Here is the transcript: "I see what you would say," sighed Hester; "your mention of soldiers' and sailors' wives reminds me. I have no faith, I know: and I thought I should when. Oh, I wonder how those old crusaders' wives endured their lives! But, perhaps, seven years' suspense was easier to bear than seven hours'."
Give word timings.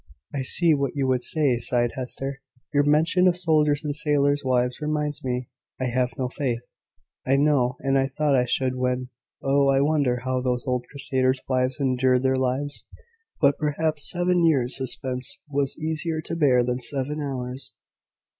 "I 0.33 0.41
see 0.41 0.73
what 0.73 0.95
you 0.95 1.05
would 1.07 1.21
say," 1.21 1.59
sighed 1.59 1.91
Hester; 1.93 2.41
"your 2.73 2.81
mention 2.81 3.27
of 3.27 3.37
soldiers' 3.37 3.83
and 3.83 3.95
sailors' 3.95 4.41
wives 4.43 4.81
reminds 4.81 5.23
me. 5.23 5.47
I 5.79 5.91
have 5.91 6.17
no 6.17 6.27
faith, 6.27 6.61
I 7.23 7.35
know: 7.35 7.75
and 7.81 7.99
I 7.99 8.07
thought 8.07 8.35
I 8.35 8.45
should 8.45 8.77
when. 8.77 9.09
Oh, 9.43 9.67
I 9.67 9.79
wonder 9.81 10.21
how 10.23 10.41
those 10.41 10.65
old 10.65 10.87
crusaders' 10.89 11.41
wives 11.47 11.79
endured 11.79 12.23
their 12.23 12.33
lives! 12.35 12.87
But, 13.39 13.59
perhaps, 13.59 14.09
seven 14.09 14.43
years' 14.43 14.75
suspense 14.75 15.37
was 15.47 15.77
easier 15.77 16.19
to 16.21 16.35
bear 16.35 16.63
than 16.63 16.79
seven 16.79 17.21
hours'." 17.21 17.71